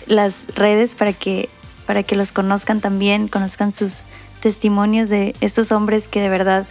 [0.05, 1.49] las redes para que,
[1.87, 4.03] para que los conozcan también, conozcan sus
[4.41, 6.67] testimonios de estos hombres que de verdad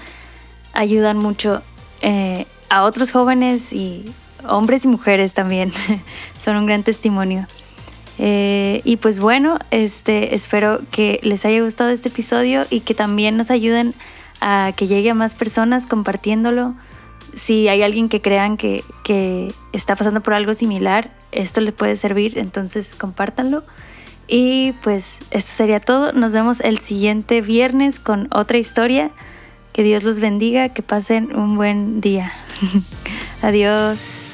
[0.74, 1.64] ayudan mucho
[2.02, 4.06] eh, a otros jóvenes y
[4.48, 5.72] hombres y mujeres también.
[6.40, 7.48] Son un gran testimonio.
[8.20, 13.38] Eh, y pues bueno, este, espero que les haya gustado este episodio y que también
[13.38, 13.96] nos ayuden
[14.76, 16.76] que llegue a más personas compartiéndolo.
[17.34, 21.96] Si hay alguien que crean que, que está pasando por algo similar, esto le puede
[21.96, 23.64] servir, entonces compártanlo.
[24.28, 26.12] Y pues esto sería todo.
[26.14, 29.12] Nos vemos el siguiente viernes con otra historia.
[29.72, 32.34] Que Dios los bendiga, que pasen un buen día.
[33.42, 34.34] Adiós.